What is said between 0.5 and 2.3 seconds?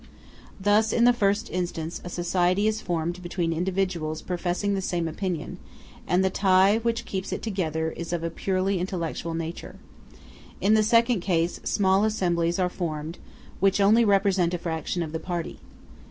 Thus, in the first instance, a